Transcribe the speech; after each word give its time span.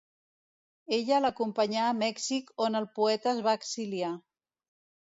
Ella 0.97 1.19
l'acompanyà 1.25 1.83
a 1.89 1.93
Mèxic 1.99 2.51
on 2.69 2.81
el 2.81 2.89
poeta 2.99 3.37
es 3.37 3.45
va 3.51 3.57
exiliar. 3.63 4.15